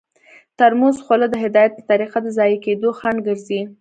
[0.03, 0.03] د
[0.59, 3.61] ترموز خوله د هدایت په طریقه د ضایع کیدو خنډ ګرځي.